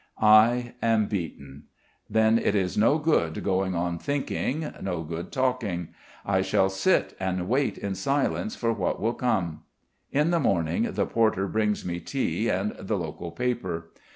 I 0.19 0.73
am 0.81 1.05
beaten. 1.05 1.65
Then 2.09 2.39
it's 2.39 2.75
no 2.75 2.97
good 2.97 3.43
going 3.43 3.75
on 3.75 3.99
thinking, 3.99 4.73
no 4.81 5.03
good 5.03 5.31
talking. 5.31 5.89
I 6.25 6.41
shall 6.41 6.71
sit 6.71 7.15
and 7.19 7.47
wait 7.47 7.77
in 7.77 7.93
silence 7.93 8.55
for 8.55 8.73
what 8.73 8.99
will 8.99 9.13
come. 9.13 9.61
In 10.11 10.31
the 10.31 10.39
morning 10.39 10.91
the 10.93 11.05
porter 11.05 11.47
brings 11.47 11.85
me 11.85 11.99
tea 11.99 12.49
and 12.49 12.71
the 12.79 12.97
local 12.97 13.29
paper. 13.31 13.91